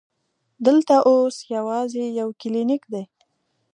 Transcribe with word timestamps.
دلته 0.65 0.95
اوس 1.09 1.35
یوازې 1.55 2.05
یو 2.19 2.29
کلینک 2.41 2.83
دی. 2.93 3.03